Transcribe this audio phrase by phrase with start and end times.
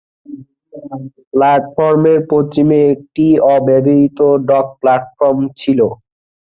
[1.33, 5.79] প্ল্যাটফর্মের পশ্চিমে একটি অব্যবহৃত ডক প্ল্যাটফর্ম ছিল।